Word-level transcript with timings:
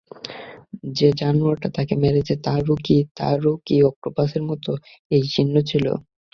যে 0.97 1.07
জানোয়ারটা 1.19 1.69
তাকে 1.77 1.93
মেরেছে, 2.03 2.33
তারও 2.45 2.75
কি 2.85 2.97
তারও 3.19 3.53
কি 3.65 3.75
অক্টোপাসের 3.89 4.43
মতো 4.49 4.71
একই 5.11 5.29
চিহ্ন 5.33 5.55
ছিল? 5.69 5.85